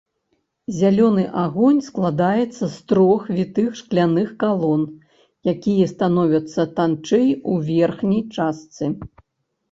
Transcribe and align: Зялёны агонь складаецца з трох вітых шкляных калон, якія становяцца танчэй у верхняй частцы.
Зялёны 0.75 1.23
агонь 1.41 1.81
складаецца 1.87 2.69
з 2.75 2.79
трох 2.91 3.27
вітых 3.39 3.69
шкляных 3.81 4.31
калон, 4.43 4.81
якія 5.53 5.85
становяцца 5.93 6.65
танчэй 6.79 7.29
у 7.51 7.59
верхняй 7.69 8.23
частцы. 8.39 8.89